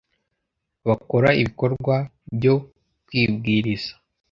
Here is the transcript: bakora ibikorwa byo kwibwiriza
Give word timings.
bakora 0.87 1.29
ibikorwa 1.41 1.95
byo 2.35 2.55
kwibwiriza 3.05 3.93